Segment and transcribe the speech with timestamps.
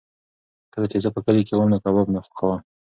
[0.73, 2.57] کله چې زه په کلي کې وم نو کباب مې خوښاوه.